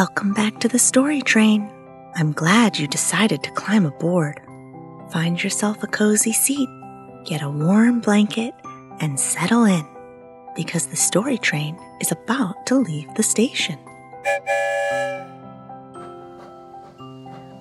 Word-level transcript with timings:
Welcome 0.00 0.32
back 0.32 0.60
to 0.60 0.68
the 0.68 0.78
story 0.78 1.20
train. 1.20 1.70
I'm 2.14 2.32
glad 2.32 2.78
you 2.78 2.88
decided 2.88 3.42
to 3.42 3.50
climb 3.50 3.84
aboard. 3.84 4.40
Find 5.12 5.44
yourself 5.44 5.82
a 5.82 5.86
cozy 5.86 6.32
seat, 6.32 6.70
get 7.26 7.42
a 7.42 7.50
warm 7.50 8.00
blanket, 8.00 8.54
and 9.00 9.20
settle 9.20 9.64
in 9.64 9.86
because 10.56 10.86
the 10.86 10.96
story 10.96 11.36
train 11.36 11.78
is 12.00 12.10
about 12.10 12.64
to 12.68 12.76
leave 12.76 13.14
the 13.14 13.22
station. 13.22 13.78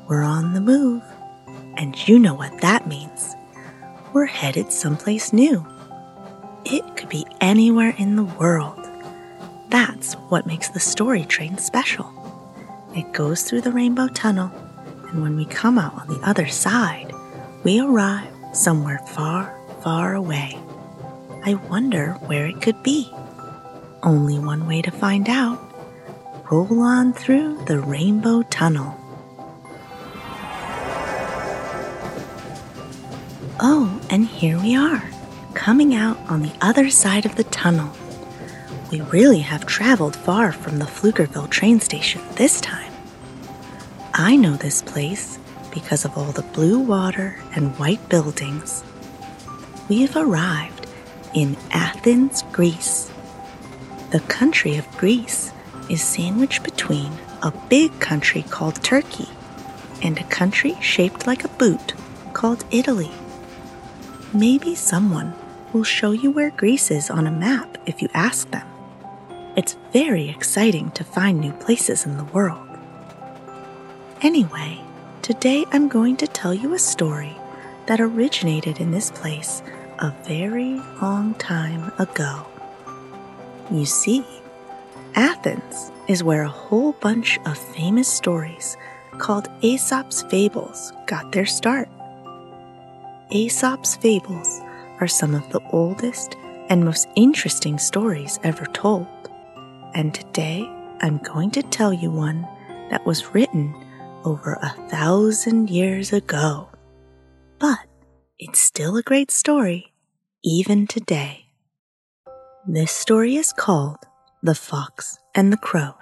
We're 0.07 0.23
on 0.23 0.53
the 0.53 0.61
move, 0.61 1.03
and 1.75 2.07
you 2.07 2.17
know 2.17 2.35
what 2.35 2.61
that 2.61 2.87
means. 2.87 3.35
We're 4.13 4.27
headed 4.27 4.71
someplace 4.71 5.33
new. 5.33 5.67
It 6.63 6.95
could 6.95 7.09
be 7.09 7.25
anywhere 7.41 7.93
in 7.97 8.15
the 8.15 8.23
world. 8.23 8.79
That's 9.67 10.13
what 10.29 10.47
makes 10.47 10.69
the 10.69 10.79
story 10.79 11.25
train 11.25 11.57
special. 11.57 12.18
It 12.95 13.13
goes 13.13 13.43
through 13.43 13.61
the 13.61 13.71
rainbow 13.71 14.07
tunnel, 14.07 14.51
and 15.09 15.21
when 15.21 15.35
we 15.35 15.45
come 15.45 15.77
out 15.77 15.93
on 15.93 16.07
the 16.07 16.27
other 16.27 16.47
side, 16.47 17.13
we 17.63 17.79
arrive 17.79 18.27
somewhere 18.53 18.99
far, 19.07 19.55
far 19.83 20.15
away. 20.15 20.57
I 21.45 21.53
wonder 21.53 22.13
where 22.25 22.47
it 22.47 22.61
could 22.61 22.81
be. 22.81 23.11
Only 24.01 24.39
one 24.39 24.67
way 24.67 24.81
to 24.81 24.91
find 24.91 25.29
out. 25.29 25.59
Roll 26.49 26.81
on 26.81 27.13
through 27.13 27.63
the 27.65 27.79
rainbow 27.79 28.41
tunnel. 28.43 28.95
Oh, 33.61 34.01
and 34.09 34.25
here 34.25 34.57
we 34.59 34.75
are, 34.75 35.03
coming 35.53 35.93
out 35.93 36.17
on 36.29 36.41
the 36.41 36.53
other 36.59 36.89
side 36.89 37.25
of 37.25 37.35
the 37.35 37.43
tunnel. 37.45 37.93
We 38.91 39.01
really 39.01 39.39
have 39.41 39.67
traveled 39.67 40.15
far 40.15 40.51
from 40.51 40.79
the 40.79 40.85
Pflugerville 40.85 41.49
train 41.51 41.79
station 41.79 42.21
this 42.35 42.59
time. 42.59 42.91
I 44.15 44.35
know 44.35 44.55
this 44.55 44.81
place 44.81 45.37
because 45.71 46.05
of 46.05 46.17
all 46.17 46.31
the 46.31 46.41
blue 46.41 46.79
water 46.79 47.37
and 47.53 47.77
white 47.77 48.09
buildings. 48.09 48.83
We 49.89 50.01
have 50.01 50.15
arrived 50.15 50.87
in 51.35 51.55
Athens, 51.69 52.43
Greece. 52.51 53.11
The 54.09 54.21
country 54.21 54.77
of 54.77 54.97
Greece 54.97 55.51
is 55.87 56.01
sandwiched 56.01 56.63
between 56.63 57.11
a 57.43 57.53
big 57.69 57.99
country 57.99 58.41
called 58.41 58.83
Turkey 58.83 59.29
and 60.01 60.17
a 60.17 60.23
country 60.25 60.75
shaped 60.81 61.27
like 61.27 61.43
a 61.43 61.49
boot 61.49 61.93
called 62.33 62.65
Italy. 62.71 63.11
Maybe 64.33 64.73
someone 64.73 65.35
will 65.73 65.83
show 65.83 66.11
you 66.11 66.31
where 66.31 66.49
Greece 66.49 66.89
is 66.89 67.11
on 67.11 67.27
a 67.27 67.31
map 67.31 67.77
if 67.85 68.01
you 68.01 68.09
ask 68.15 68.49
them. 68.49 68.68
It's 69.55 69.77
very 69.91 70.29
exciting 70.29 70.91
to 70.91 71.03
find 71.03 71.39
new 71.39 71.53
places 71.53 72.05
in 72.05 72.17
the 72.17 72.23
world. 72.25 72.67
Anyway, 74.21 74.79
today 75.21 75.65
I'm 75.71 75.87
going 75.87 76.17
to 76.17 76.27
tell 76.27 76.53
you 76.53 76.73
a 76.73 76.79
story 76.79 77.35
that 77.87 77.99
originated 77.99 78.79
in 78.79 78.91
this 78.91 79.09
place 79.11 79.63
a 79.97 80.11
very 80.23 80.75
long 81.01 81.33
time 81.35 81.91
ago. 81.97 82.45
You 83.71 83.85
see, 83.85 84.23
Athens 85.15 85.91
is 86.07 86.23
where 86.23 86.43
a 86.43 86.47
whole 86.47 86.93
bunch 86.93 87.39
of 87.45 87.57
famous 87.57 88.07
stories 88.07 88.77
called 89.17 89.49
Aesop's 89.61 90.21
Fables 90.23 90.93
got 91.07 91.31
their 91.31 91.47
start. 91.47 91.89
Aesop's 93.31 93.95
Fables 93.95 94.61
are 94.99 95.07
some 95.07 95.33
of 95.33 95.49
the 95.51 95.61
oldest 95.71 96.35
and 96.69 96.85
most 96.85 97.07
interesting 97.15 97.79
stories 97.79 98.39
ever 98.43 98.65
told. 98.67 99.07
And 99.93 100.13
today 100.13 100.69
I'm 101.01 101.17
going 101.19 101.51
to 101.51 101.63
tell 101.63 101.93
you 101.93 102.11
one 102.11 102.47
that 102.89 103.05
was 103.05 103.33
written 103.33 103.73
over 104.23 104.53
a 104.61 104.69
thousand 104.89 105.69
years 105.69 106.13
ago. 106.13 106.69
But 107.59 107.79
it's 108.37 108.59
still 108.59 108.97
a 108.97 109.03
great 109.03 109.31
story, 109.31 109.93
even 110.43 110.87
today. 110.87 111.47
This 112.67 112.91
story 112.91 113.35
is 113.35 113.51
called 113.51 113.97
The 114.43 114.55
Fox 114.55 115.17
and 115.33 115.51
the 115.51 115.57
Crow. 115.57 115.95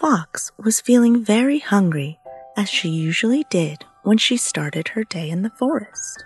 Fox 0.00 0.52
was 0.58 0.80
feeling 0.80 1.24
very 1.24 1.58
hungry, 1.58 2.18
as 2.56 2.68
she 2.68 2.88
usually 2.88 3.44
did 3.50 3.84
when 4.02 4.18
she 4.18 4.36
started 4.36 4.88
her 4.88 5.04
day 5.04 5.28
in 5.30 5.42
the 5.42 5.50
forest. 5.50 6.24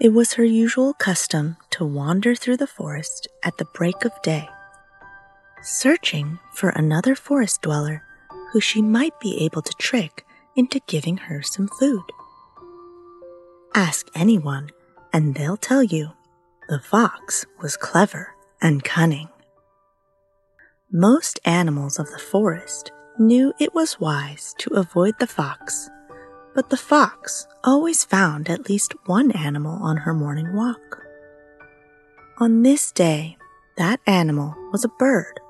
It 0.00 0.14
was 0.14 0.32
her 0.34 0.44
usual 0.44 0.94
custom 0.94 1.58
to 1.72 1.84
wander 1.84 2.34
through 2.34 2.56
the 2.56 2.66
forest 2.66 3.28
at 3.42 3.58
the 3.58 3.66
break 3.66 4.06
of 4.06 4.12
day, 4.22 4.48
searching 5.60 6.38
for 6.54 6.70
another 6.70 7.14
forest 7.14 7.60
dweller 7.60 8.02
who 8.50 8.60
she 8.62 8.80
might 8.80 9.20
be 9.20 9.44
able 9.44 9.60
to 9.60 9.74
trick 9.74 10.24
into 10.56 10.80
giving 10.86 11.18
her 11.18 11.42
some 11.42 11.68
food. 11.68 12.04
Ask 13.74 14.06
anyone, 14.14 14.70
and 15.12 15.34
they'll 15.34 15.58
tell 15.58 15.82
you 15.82 16.12
the 16.70 16.80
fox 16.80 17.44
was 17.60 17.76
clever 17.76 18.34
and 18.62 18.82
cunning. 18.82 19.28
Most 20.90 21.38
animals 21.44 21.98
of 21.98 22.10
the 22.10 22.18
forest 22.18 22.90
knew 23.18 23.52
it 23.60 23.74
was 23.74 24.00
wise 24.00 24.54
to 24.60 24.70
avoid 24.70 25.18
the 25.18 25.26
fox 25.26 25.90
but 26.60 26.68
the 26.68 26.76
fox 26.76 27.46
always 27.64 28.04
found 28.04 28.50
at 28.50 28.68
least 28.68 28.92
one 29.06 29.30
animal 29.30 29.82
on 29.82 29.96
her 29.96 30.12
morning 30.12 30.54
walk. 30.54 31.02
On 32.36 32.62
this 32.62 32.92
day, 32.92 33.38
that 33.78 33.98
animal 34.06 34.54
was 34.70 34.84
a 34.84 34.92
bird, 34.98 35.40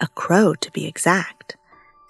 a 0.00 0.06
crow 0.06 0.54
to 0.54 0.70
be 0.70 0.86
exact, 0.86 1.56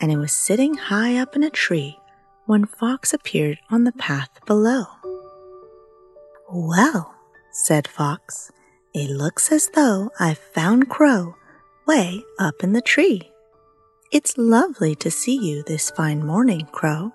and 0.03 0.13
it 0.13 0.19
was 0.19 0.33
sitting 0.33 0.75
high 0.75 1.17
up 1.17 1.35
in 1.35 1.43
a 1.43 1.49
tree 1.49 1.99
when 2.45 2.67
Fox 2.67 3.15
appeared 3.15 3.59
on 3.71 3.85
the 3.85 3.93
path 3.93 4.29
below. 4.45 4.85
Well, 6.53 7.15
said 7.51 7.89
Fox, 7.89 8.53
it 8.93 9.09
looks 9.09 9.51
as 9.51 9.71
though 9.71 10.11
I've 10.21 10.37
found 10.37 10.91
Crow 10.91 11.37
way 11.87 12.23
up 12.39 12.63
in 12.63 12.75
the 12.75 12.83
tree. 12.83 13.33
It's 14.13 14.37
lovely 14.37 14.95
to 14.97 15.11
see 15.11 15.39
you 15.39 15.63
this 15.63 15.89
fine 15.89 16.23
morning, 16.23 16.69
Crow. 16.71 17.13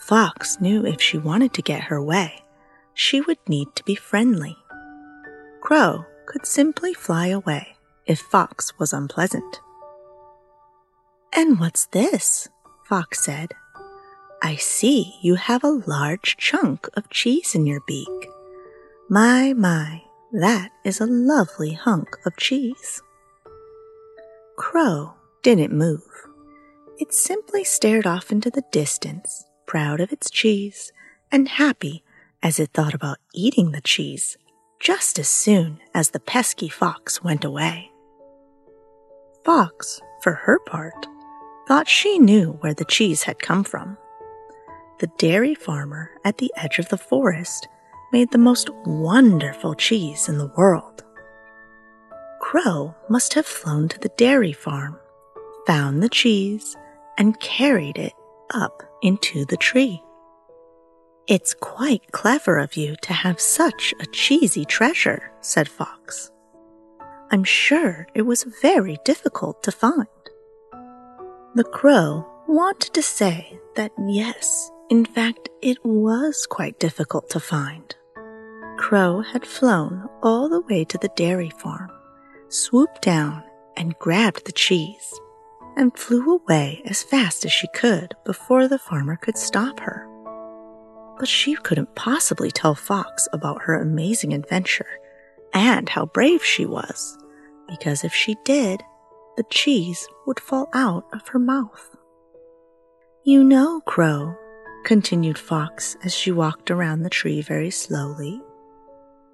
Fox 0.00 0.60
knew 0.60 0.84
if 0.84 1.00
she 1.00 1.18
wanted 1.18 1.52
to 1.54 1.62
get 1.62 1.84
her 1.84 2.02
way, 2.02 2.42
she 2.94 3.20
would 3.20 3.38
need 3.46 3.68
to 3.76 3.84
be 3.84 3.94
friendly. 3.94 4.56
Crow 5.60 6.06
could 6.26 6.46
simply 6.46 6.94
fly 6.94 7.26
away 7.28 7.76
if 8.06 8.18
Fox 8.18 8.78
was 8.78 8.92
unpleasant. 8.92 9.60
And 11.34 11.60
what's 11.60 11.86
this? 11.86 12.48
Fox 12.88 13.22
said. 13.22 13.52
I 14.42 14.56
see 14.56 15.16
you 15.20 15.34
have 15.34 15.62
a 15.62 15.82
large 15.86 16.36
chunk 16.38 16.88
of 16.94 17.10
cheese 17.10 17.54
in 17.54 17.66
your 17.66 17.80
beak. 17.86 18.08
My, 19.10 19.52
my, 19.52 20.02
that 20.32 20.70
is 20.82 21.00
a 21.00 21.06
lovely 21.06 21.74
hunk 21.74 22.16
of 22.24 22.36
cheese. 22.36 23.02
Crow 24.56 25.14
didn't 25.42 25.72
move. 25.72 26.26
It 26.98 27.12
simply 27.12 27.64
stared 27.64 28.06
off 28.06 28.32
into 28.32 28.50
the 28.50 28.64
distance 28.72 29.44
proud 29.70 30.00
of 30.00 30.12
its 30.12 30.28
cheese 30.28 30.90
and 31.30 31.48
happy 31.48 32.02
as 32.42 32.58
it 32.58 32.70
thought 32.74 32.92
about 32.92 33.18
eating 33.32 33.70
the 33.70 33.80
cheese 33.80 34.36
just 34.80 35.16
as 35.16 35.28
soon 35.28 35.78
as 35.94 36.10
the 36.10 36.18
pesky 36.18 36.68
fox 36.68 37.22
went 37.22 37.44
away. 37.44 37.88
Fox, 39.44 40.00
for 40.24 40.32
her 40.32 40.58
part, 40.66 41.06
thought 41.68 41.88
she 41.88 42.18
knew 42.18 42.58
where 42.62 42.74
the 42.74 42.84
cheese 42.84 43.22
had 43.22 43.38
come 43.38 43.62
from. 43.62 43.96
The 44.98 45.10
dairy 45.18 45.54
farmer 45.54 46.10
at 46.24 46.38
the 46.38 46.52
edge 46.56 46.80
of 46.80 46.88
the 46.88 46.98
forest 46.98 47.68
made 48.12 48.32
the 48.32 48.38
most 48.38 48.70
wonderful 48.84 49.76
cheese 49.76 50.28
in 50.28 50.38
the 50.38 50.52
world. 50.56 51.04
Crow 52.40 52.92
must 53.08 53.34
have 53.34 53.46
flown 53.46 53.88
to 53.90 54.00
the 54.00 54.10
dairy 54.16 54.52
farm, 54.52 54.98
found 55.64 56.02
the 56.02 56.08
cheese, 56.08 56.76
and 57.16 57.38
carried 57.38 57.98
it 57.98 58.14
up 58.54 58.82
into 59.02 59.44
the 59.44 59.56
tree. 59.56 60.02
It's 61.26 61.54
quite 61.54 62.12
clever 62.12 62.58
of 62.58 62.76
you 62.76 62.96
to 63.02 63.12
have 63.12 63.40
such 63.40 63.94
a 64.00 64.06
cheesy 64.06 64.64
treasure, 64.64 65.30
said 65.40 65.68
Fox. 65.68 66.30
I'm 67.30 67.44
sure 67.44 68.08
it 68.14 68.22
was 68.22 68.42
very 68.60 68.98
difficult 69.04 69.62
to 69.62 69.72
find. 69.72 70.06
The 71.54 71.64
crow 71.64 72.26
wanted 72.48 72.94
to 72.94 73.02
say 73.02 73.60
that 73.76 73.92
yes, 74.08 74.70
in 74.90 75.04
fact, 75.04 75.48
it 75.62 75.78
was 75.84 76.46
quite 76.50 76.80
difficult 76.80 77.30
to 77.30 77.40
find. 77.40 77.94
Crow 78.78 79.20
had 79.20 79.46
flown 79.46 80.08
all 80.22 80.48
the 80.48 80.62
way 80.62 80.84
to 80.86 80.98
the 80.98 81.10
dairy 81.14 81.50
farm, 81.50 81.90
swooped 82.48 83.02
down, 83.02 83.44
and 83.76 83.98
grabbed 83.98 84.46
the 84.46 84.52
cheese 84.52 85.20
and 85.80 85.96
flew 85.96 86.36
away 86.36 86.82
as 86.84 87.02
fast 87.02 87.46
as 87.46 87.50
she 87.50 87.66
could 87.68 88.14
before 88.26 88.68
the 88.68 88.78
farmer 88.78 89.16
could 89.16 89.38
stop 89.38 89.80
her. 89.80 90.06
But 91.18 91.26
she 91.26 91.54
couldn't 91.54 91.94
possibly 91.94 92.50
tell 92.50 92.74
Fox 92.74 93.26
about 93.32 93.62
her 93.62 93.80
amazing 93.80 94.34
adventure 94.34 95.00
and 95.54 95.88
how 95.88 96.04
brave 96.04 96.44
she 96.44 96.66
was, 96.66 97.16
because 97.66 98.04
if 98.04 98.14
she 98.14 98.36
did, 98.44 98.82
the 99.38 99.44
cheese 99.44 100.06
would 100.26 100.38
fall 100.38 100.68
out 100.74 101.06
of 101.14 101.26
her 101.28 101.38
mouth. 101.38 101.96
You 103.24 103.42
know, 103.42 103.80
Crow, 103.86 104.36
continued 104.84 105.38
Fox 105.38 105.96
as 106.04 106.14
she 106.14 106.30
walked 106.30 106.70
around 106.70 107.02
the 107.02 107.10
tree 107.10 107.40
very 107.40 107.70
slowly, 107.70 108.38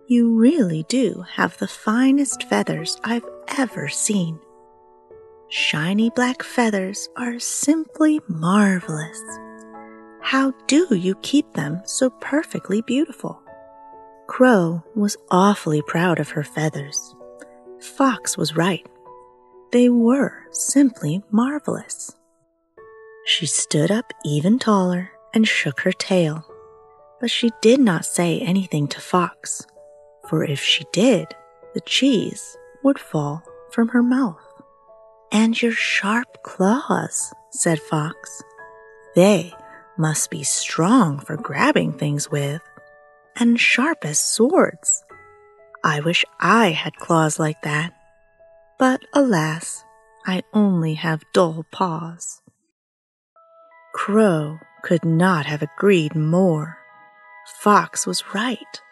you 0.06 0.38
really 0.38 0.84
do 0.88 1.24
have 1.32 1.58
the 1.58 1.66
finest 1.66 2.44
feathers 2.44 3.00
I've 3.02 3.26
ever 3.58 3.88
seen. 3.88 4.38
Shiny 5.48 6.10
black 6.10 6.42
feathers 6.42 7.08
are 7.16 7.38
simply 7.38 8.20
marvelous. 8.26 9.22
How 10.20 10.52
do 10.66 10.88
you 10.90 11.14
keep 11.22 11.52
them 11.52 11.82
so 11.84 12.10
perfectly 12.10 12.82
beautiful? 12.82 13.40
Crow 14.26 14.82
was 14.96 15.16
awfully 15.30 15.82
proud 15.86 16.18
of 16.18 16.30
her 16.30 16.42
feathers. 16.42 17.14
Fox 17.80 18.36
was 18.36 18.56
right. 18.56 18.84
They 19.70 19.88
were 19.88 20.42
simply 20.50 21.22
marvelous. 21.30 22.10
She 23.24 23.46
stood 23.46 23.92
up 23.92 24.12
even 24.24 24.58
taller 24.58 25.12
and 25.32 25.46
shook 25.46 25.80
her 25.82 25.92
tail, 25.92 26.44
but 27.20 27.30
she 27.30 27.50
did 27.62 27.78
not 27.78 28.04
say 28.04 28.40
anything 28.40 28.88
to 28.88 29.00
Fox, 29.00 29.64
for 30.28 30.42
if 30.42 30.60
she 30.60 30.84
did, 30.92 31.28
the 31.72 31.80
cheese 31.82 32.56
would 32.82 32.98
fall 32.98 33.44
from 33.70 33.88
her 33.88 34.02
mouth. 34.02 34.40
And 35.32 35.60
your 35.60 35.72
sharp 35.72 36.42
claws, 36.42 37.32
said 37.50 37.80
Fox. 37.80 38.42
They 39.14 39.52
must 39.98 40.30
be 40.30 40.42
strong 40.42 41.18
for 41.18 41.36
grabbing 41.36 41.92
things 41.92 42.30
with, 42.30 42.62
and 43.34 43.58
sharp 43.58 44.04
as 44.04 44.18
swords. 44.18 45.02
I 45.82 46.00
wish 46.00 46.24
I 46.38 46.70
had 46.70 46.96
claws 46.96 47.38
like 47.38 47.62
that. 47.62 47.92
But 48.78 49.04
alas, 49.12 49.84
I 50.26 50.42
only 50.52 50.94
have 50.94 51.22
dull 51.32 51.64
paws. 51.70 52.42
Crow 53.94 54.58
could 54.82 55.04
not 55.04 55.46
have 55.46 55.62
agreed 55.62 56.14
more. 56.14 56.78
Fox 57.60 58.06
was 58.06 58.34
right. 58.34 58.82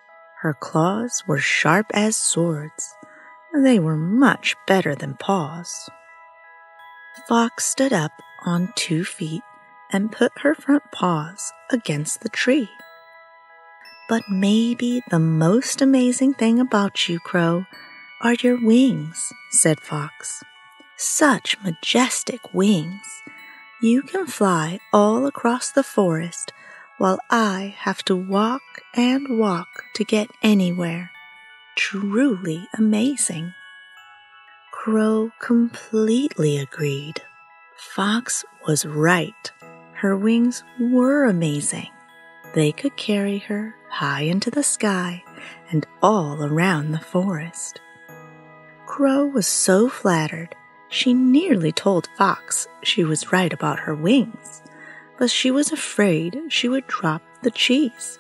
Her 0.40 0.54
claws 0.54 1.22
were 1.26 1.38
sharp 1.38 1.86
as 1.92 2.16
swords. 2.16 2.94
They 3.54 3.78
were 3.78 3.96
much 3.96 4.56
better 4.66 4.94
than 4.94 5.14
paws. 5.14 5.90
Fox 7.28 7.64
stood 7.64 7.92
up 7.92 8.12
on 8.44 8.72
two 8.74 9.04
feet 9.04 9.42
and 9.92 10.12
put 10.12 10.32
her 10.40 10.54
front 10.54 10.82
paws 10.92 11.52
against 11.70 12.20
the 12.20 12.28
tree. 12.28 12.68
But 14.08 14.22
maybe 14.28 15.02
the 15.10 15.18
most 15.18 15.80
amazing 15.80 16.34
thing 16.34 16.60
about 16.60 17.08
you, 17.08 17.18
Crow, 17.20 17.64
are 18.20 18.34
your 18.34 18.62
wings, 18.62 19.32
said 19.50 19.80
Fox. 19.80 20.42
Such 20.96 21.56
majestic 21.62 22.52
wings. 22.52 23.06
You 23.80 24.02
can 24.02 24.26
fly 24.26 24.80
all 24.92 25.26
across 25.26 25.70
the 25.70 25.82
forest 25.82 26.52
while 26.98 27.18
I 27.30 27.74
have 27.78 28.04
to 28.04 28.16
walk 28.16 28.62
and 28.94 29.38
walk 29.38 29.84
to 29.94 30.04
get 30.04 30.28
anywhere. 30.42 31.10
Truly 31.76 32.68
amazing. 32.76 33.54
Crow 34.84 35.32
completely 35.38 36.58
agreed. 36.58 37.22
Fox 37.74 38.44
was 38.68 38.84
right. 38.84 39.50
Her 39.94 40.14
wings 40.14 40.62
were 40.78 41.24
amazing. 41.24 41.88
They 42.54 42.70
could 42.70 42.94
carry 42.98 43.38
her 43.38 43.74
high 43.88 44.24
into 44.24 44.50
the 44.50 44.62
sky 44.62 45.24
and 45.70 45.86
all 46.02 46.44
around 46.44 46.92
the 46.92 46.98
forest. 46.98 47.80
Crow 48.84 49.24
was 49.24 49.46
so 49.46 49.88
flattered 49.88 50.54
she 50.90 51.14
nearly 51.14 51.72
told 51.72 52.10
Fox 52.18 52.68
she 52.82 53.04
was 53.04 53.32
right 53.32 53.54
about 53.54 53.78
her 53.78 53.94
wings, 53.94 54.60
but 55.16 55.30
she 55.30 55.50
was 55.50 55.72
afraid 55.72 56.38
she 56.50 56.68
would 56.68 56.86
drop 56.88 57.22
the 57.40 57.50
cheese. 57.50 58.18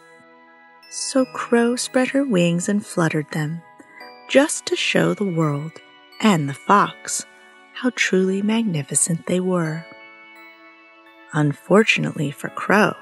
So 0.88 1.26
Crow 1.26 1.76
spread 1.76 2.08
her 2.08 2.24
wings 2.24 2.70
and 2.70 2.86
fluttered 2.86 3.30
them, 3.32 3.60
just 4.30 4.64
to 4.64 4.76
show 4.76 5.12
the 5.12 5.30
world 5.30 5.72
and 6.20 6.48
the 6.48 6.54
fox 6.54 7.26
how 7.74 7.90
truly 7.96 8.40
magnificent 8.40 9.26
they 9.26 9.40
were. 9.40 9.84
Unfortunately 11.32 12.30
for 12.30 12.48
Crow, 12.50 12.94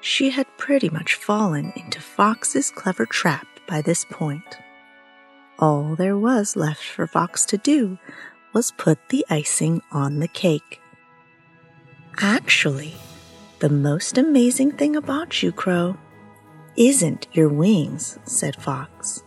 she 0.00 0.30
had 0.30 0.46
pretty 0.56 0.88
much 0.88 1.14
fallen 1.14 1.72
into 1.76 2.00
Fox's 2.00 2.70
clever 2.70 3.04
trap 3.04 3.46
by 3.66 3.82
this 3.82 4.04
point. 4.06 4.56
All 5.58 5.94
there 5.94 6.16
was 6.16 6.56
left 6.56 6.84
for 6.84 7.06
Fox 7.06 7.44
to 7.46 7.58
do 7.58 7.98
was 8.54 8.70
put 8.72 8.98
the 9.08 9.26
icing 9.28 9.82
on 9.92 10.20
the 10.20 10.28
cake. 10.28 10.80
Actually, 12.20 12.94
the 13.58 13.68
most 13.68 14.16
amazing 14.16 14.72
thing 14.72 14.96
about 14.96 15.42
you, 15.42 15.52
Crow, 15.52 15.98
isn't 16.76 17.26
your 17.32 17.48
wings, 17.48 18.18
said 18.24 18.56
Fox. 18.56 19.22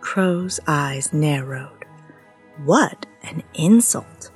Crow's 0.00 0.60
eyes 0.66 1.12
narrowed. 1.12 1.79
What 2.64 3.06
an 3.22 3.42
insult! 3.54 4.30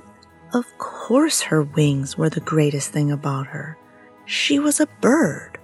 Of 0.52 0.66
course, 0.78 1.42
her 1.42 1.62
wings 1.62 2.16
were 2.16 2.30
the 2.30 2.40
greatest 2.40 2.90
thing 2.90 3.10
about 3.10 3.48
her. 3.48 3.76
She 4.24 4.58
was 4.58 4.80
a 4.80 4.86
bird. 5.00 5.58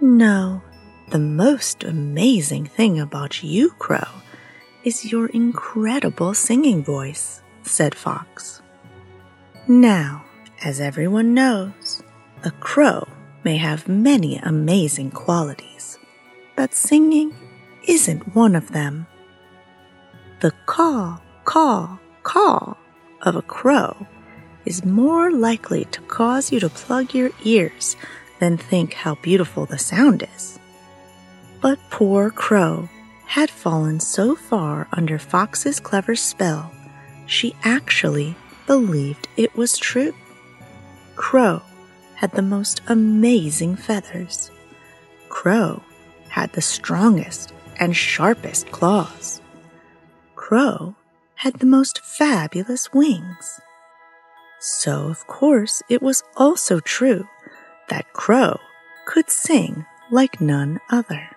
No, 0.00 0.62
the 1.10 1.18
most 1.18 1.82
amazing 1.82 2.66
thing 2.66 3.00
about 3.00 3.42
you, 3.42 3.70
Crow, 3.70 4.22
is 4.84 5.10
your 5.10 5.26
incredible 5.28 6.34
singing 6.34 6.84
voice, 6.84 7.42
said 7.62 7.94
Fox. 7.94 8.62
Now, 9.66 10.24
as 10.62 10.80
everyone 10.80 11.34
knows, 11.34 12.02
a 12.44 12.50
crow 12.52 13.08
may 13.42 13.56
have 13.56 13.88
many 13.88 14.36
amazing 14.36 15.10
qualities, 15.10 15.98
but 16.54 16.74
singing 16.74 17.34
isn't 17.88 18.34
one 18.34 18.54
of 18.54 18.70
them. 18.72 19.06
The 20.40 20.52
caw, 20.66 21.18
caw, 21.44 21.98
caw 22.22 22.76
of 23.22 23.36
a 23.36 23.42
crow 23.42 24.06
is 24.66 24.84
more 24.84 25.30
likely 25.30 25.86
to 25.86 26.00
cause 26.02 26.52
you 26.52 26.60
to 26.60 26.68
plug 26.68 27.14
your 27.14 27.30
ears 27.44 27.96
than 28.38 28.58
think 28.58 28.92
how 28.92 29.14
beautiful 29.16 29.64
the 29.64 29.78
sound 29.78 30.26
is. 30.34 30.58
But 31.60 31.78
poor 31.90 32.30
Crow 32.30 32.88
had 33.26 33.50
fallen 33.50 33.98
so 33.98 34.36
far 34.36 34.88
under 34.92 35.18
Fox's 35.18 35.80
clever 35.80 36.14
spell, 36.14 36.70
she 37.26 37.56
actually 37.64 38.36
believed 38.66 39.28
it 39.36 39.56
was 39.56 39.78
true. 39.78 40.14
Crow 41.16 41.62
had 42.16 42.32
the 42.32 42.42
most 42.42 42.82
amazing 42.88 43.76
feathers. 43.76 44.50
Crow 45.28 45.82
had 46.28 46.52
the 46.52 46.62
strongest 46.62 47.52
and 47.78 47.96
sharpest 47.96 48.70
claws. 48.70 49.40
Crow 50.46 50.94
had 51.34 51.54
the 51.54 51.66
most 51.66 51.98
fabulous 52.04 52.92
wings. 52.92 53.60
So, 54.60 55.08
of 55.08 55.26
course, 55.26 55.82
it 55.88 56.00
was 56.00 56.22
also 56.36 56.78
true 56.78 57.26
that 57.88 58.12
Crow 58.12 58.60
could 59.06 59.28
sing 59.28 59.86
like 60.08 60.40
none 60.40 60.78
other. 60.88 61.30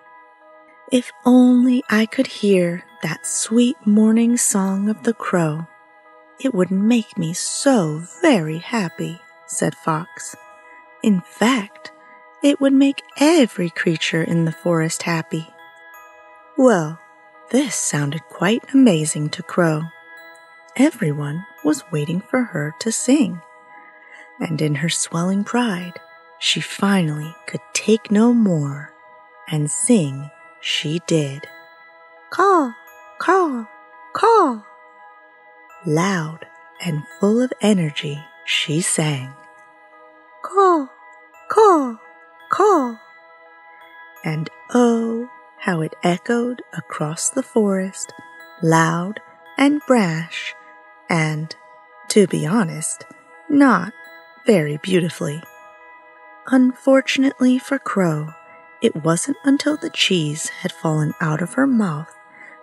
If 0.91 1.11
only 1.25 1.81
I 1.89 2.05
could 2.05 2.27
hear 2.27 2.83
that 3.01 3.25
sweet 3.25 3.77
morning 3.83 4.37
song 4.37 4.89
of 4.89 5.01
the 5.01 5.15
crow, 5.15 5.65
it 6.39 6.53
would 6.53 6.69
make 6.69 7.17
me 7.17 7.33
so 7.33 8.03
very 8.21 8.59
happy, 8.59 9.19
said 9.47 9.73
Fox. 9.73 10.35
In 11.01 11.21
fact, 11.21 11.91
it 12.43 12.61
would 12.61 12.73
make 12.73 13.01
every 13.17 13.71
creature 13.71 14.21
in 14.21 14.45
the 14.45 14.51
forest 14.51 15.01
happy. 15.01 15.47
Well, 16.59 16.99
this 17.51 17.75
sounded 17.75 18.21
quite 18.29 18.73
amazing 18.73 19.29
to 19.29 19.43
Crow. 19.43 19.83
Everyone 20.75 21.45
was 21.63 21.83
waiting 21.91 22.21
for 22.21 22.43
her 22.43 22.73
to 22.79 22.91
sing, 22.91 23.41
and 24.39 24.61
in 24.61 24.75
her 24.75 24.89
swelling 24.89 25.43
pride, 25.43 25.99
she 26.39 26.61
finally 26.61 27.35
could 27.47 27.61
take 27.73 28.11
no 28.11 28.33
more, 28.33 28.93
and 29.49 29.69
sing 29.69 30.29
she 30.61 31.01
did. 31.07 31.47
Caw, 32.29 32.71
caw, 33.19 33.65
caw. 34.13 34.63
Loud 35.85 36.45
and 36.81 37.03
full 37.19 37.41
of 37.41 37.51
energy, 37.61 38.23
she 38.45 38.81
sang. 38.81 39.33
Caw, 40.43 40.87
caw, 41.49 41.95
caw. 42.51 42.95
And 44.23 44.49
oh, 44.73 45.29
how 45.59 45.81
it 45.81 45.93
echoed 46.03 46.61
across 46.73 47.29
the 47.29 47.43
forest, 47.43 48.13
loud 48.61 49.19
and 49.57 49.81
brash, 49.87 50.53
and, 51.09 51.55
to 52.09 52.27
be 52.27 52.45
honest, 52.45 53.05
not 53.49 53.93
very 54.45 54.77
beautifully. 54.77 55.41
Unfortunately 56.47 57.59
for 57.59 57.77
Crow, 57.77 58.29
it 58.81 58.95
wasn't 59.03 59.37
until 59.43 59.75
the 59.77 59.89
cheese 59.89 60.49
had 60.49 60.71
fallen 60.71 61.13
out 61.19 61.41
of 61.41 61.53
her 61.53 61.67
mouth 61.67 62.15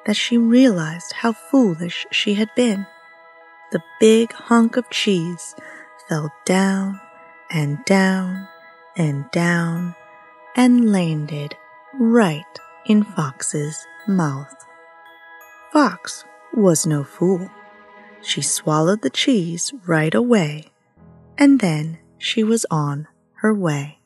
that 0.06 0.16
she 0.16 0.38
realized 0.38 1.12
how 1.12 1.32
foolish 1.32 2.06
she 2.10 2.34
had 2.34 2.48
been. 2.54 2.86
the 3.72 3.82
big 4.00 4.32
hunk 4.32 4.76
of 4.76 4.88
cheese 4.90 5.54
fell 6.08 6.32
down 6.44 7.00
and 7.50 7.84
down 7.84 8.48
and 8.96 9.30
down 9.30 9.94
and 10.54 10.90
landed 10.90 11.54
right 11.98 12.44
in 12.88 13.02
Fox's 13.02 13.86
mouth. 14.06 14.54
Fox 15.72 16.24
was 16.54 16.86
no 16.86 17.04
fool. 17.04 17.50
She 18.22 18.42
swallowed 18.42 19.02
the 19.02 19.10
cheese 19.10 19.72
right 19.86 20.14
away, 20.14 20.66
and 21.36 21.60
then 21.60 21.98
she 22.18 22.42
was 22.42 22.64
on 22.70 23.08
her 23.34 23.54
way. 23.54 23.98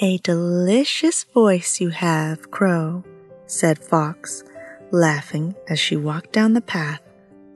A 0.00 0.18
delicious 0.18 1.24
voice 1.24 1.80
you 1.80 1.88
have, 1.90 2.50
Crow, 2.50 3.04
said 3.46 3.78
Fox, 3.78 4.44
laughing 4.90 5.54
as 5.68 5.78
she 5.78 5.96
walked 5.96 6.32
down 6.32 6.52
the 6.52 6.60
path 6.60 7.00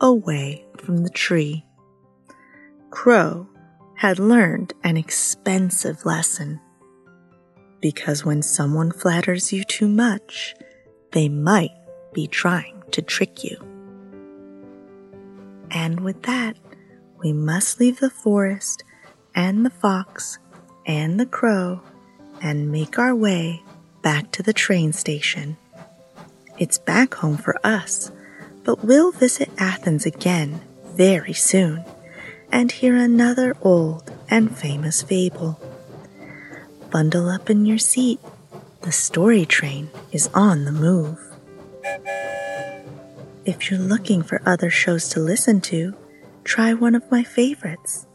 away 0.00 0.64
from 0.78 0.98
the 0.98 1.10
tree. 1.10 1.66
Crow 2.90 3.46
had 3.96 4.18
learned 4.18 4.72
an 4.82 4.96
expensive 4.96 6.06
lesson. 6.06 6.60
Because 7.80 8.24
when 8.24 8.42
someone 8.42 8.92
flatters 8.92 9.52
you 9.52 9.64
too 9.64 9.88
much, 9.88 10.54
they 11.12 11.28
might 11.28 11.72
be 12.12 12.26
trying 12.26 12.82
to 12.90 13.02
trick 13.02 13.42
you. 13.42 13.56
And 15.70 16.00
with 16.00 16.22
that, 16.24 16.56
we 17.18 17.32
must 17.32 17.80
leave 17.80 18.00
the 18.00 18.10
forest 18.10 18.82
and 19.34 19.64
the 19.64 19.70
fox 19.70 20.38
and 20.86 21.18
the 21.18 21.26
crow 21.26 21.80
and 22.42 22.72
make 22.72 22.98
our 22.98 23.14
way 23.14 23.62
back 24.02 24.30
to 24.32 24.42
the 24.42 24.52
train 24.52 24.92
station. 24.92 25.56
It's 26.58 26.78
back 26.78 27.14
home 27.14 27.36
for 27.36 27.58
us, 27.64 28.10
but 28.64 28.84
we'll 28.84 29.12
visit 29.12 29.50
Athens 29.58 30.06
again 30.06 30.60
very 30.84 31.32
soon 31.32 31.84
and 32.50 32.72
hear 32.72 32.96
another 32.96 33.56
old 33.62 34.10
and 34.28 34.56
famous 34.56 35.02
fable. 35.02 35.60
Bundle 36.90 37.28
up 37.28 37.48
in 37.48 37.66
your 37.66 37.78
seat. 37.78 38.18
The 38.82 38.90
story 38.90 39.46
train 39.46 39.90
is 40.10 40.28
on 40.34 40.64
the 40.64 40.72
move. 40.72 41.18
If 43.44 43.70
you're 43.70 43.78
looking 43.78 44.22
for 44.22 44.42
other 44.44 44.70
shows 44.70 45.08
to 45.10 45.20
listen 45.20 45.60
to, 45.62 45.94
try 46.42 46.74
one 46.74 46.96
of 46.96 47.08
my 47.10 47.22
favorites. 47.22 48.06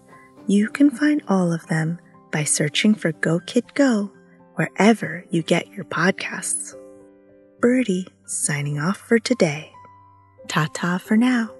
You 0.45 0.67
can 0.67 0.91
find 0.91 1.23
all 1.29 1.53
of 1.53 1.65
them 1.67 1.99
by 2.31 2.43
searching 2.43 2.95
for 2.95 3.13
Go 3.13 3.39
Kid 3.39 3.73
Go 3.75 4.11
wherever 4.55 5.23
you 5.29 5.41
get 5.41 5.69
your 5.69 5.85
podcasts. 5.85 6.75
Birdie 7.61 8.07
signing 8.25 8.77
off 8.77 8.97
for 8.97 9.19
today. 9.19 9.71
Ta 10.49 10.67
ta 10.73 10.97
for 10.97 11.15
now. 11.15 11.54